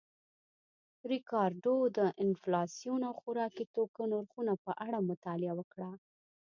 ریکارډو 1.11 1.75
د 1.97 1.99
انفلاسیون 2.23 3.01
او 3.09 3.13
خوراکي 3.21 3.65
توکو 3.75 4.01
نرخونو 4.11 4.53
په 4.63 4.71
اړه 4.85 4.99
مطالعه 5.09 5.53
وکړه 5.59 5.89